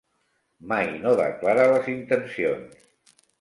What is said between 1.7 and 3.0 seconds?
les intencions.